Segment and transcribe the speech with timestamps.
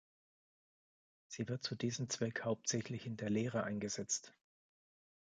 [1.27, 4.33] Sie wird zu diesem Zweck hauptsächlich in der Lehre eingesetzt.